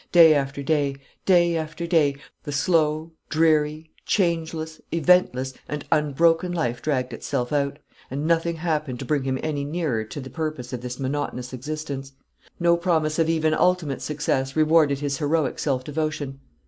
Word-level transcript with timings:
Day 0.11 0.33
after 0.33 0.63
day, 0.63 0.95
day 1.27 1.55
after 1.55 1.85
day, 1.85 2.15
the 2.41 2.51
slow, 2.51 3.11
dreary, 3.29 3.91
changeless, 4.03 4.81
eventless, 4.91 5.53
and 5.69 5.85
unbroken 5.91 6.51
life 6.51 6.81
dragged 6.81 7.13
itself 7.13 7.53
out; 7.53 7.77
and 8.09 8.25
nothing 8.25 8.55
happened 8.55 8.97
to 8.97 9.05
bring 9.05 9.25
him 9.25 9.37
any 9.43 9.63
nearer 9.63 10.03
to 10.03 10.19
the 10.19 10.31
purpose 10.31 10.73
of 10.73 10.81
this 10.81 10.99
monotonous 10.99 11.53
existence; 11.53 12.13
no 12.59 12.75
promise 12.77 13.19
of 13.19 13.29
even 13.29 13.53
ultimate 13.53 14.01
success 14.01 14.55
rewarded 14.55 15.01
his 15.01 15.19
heroic 15.19 15.59
self 15.59 15.83
devotion. 15.83 16.39